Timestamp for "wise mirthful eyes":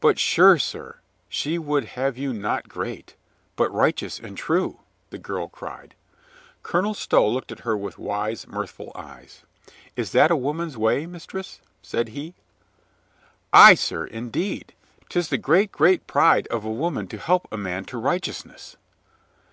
7.96-9.44